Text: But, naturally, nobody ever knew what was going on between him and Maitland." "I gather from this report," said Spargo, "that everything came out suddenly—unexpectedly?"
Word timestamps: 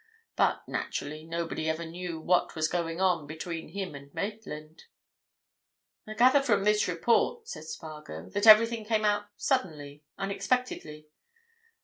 But, 0.35 0.67
naturally, 0.67 1.23
nobody 1.25 1.69
ever 1.69 1.85
knew 1.85 2.19
what 2.19 2.55
was 2.55 2.67
going 2.67 2.99
on 2.99 3.27
between 3.27 3.67
him 3.67 3.93
and 3.93 4.11
Maitland." 4.15 4.85
"I 6.07 6.15
gather 6.15 6.41
from 6.41 6.63
this 6.63 6.87
report," 6.87 7.47
said 7.47 7.65
Spargo, 7.65 8.27
"that 8.31 8.47
everything 8.47 8.83
came 8.83 9.05
out 9.05 9.27
suddenly—unexpectedly?" 9.37 11.07